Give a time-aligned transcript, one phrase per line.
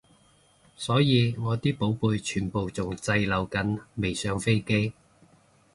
[0.75, 4.93] 所以我啲寶貝全部仲滯留緊未上飛機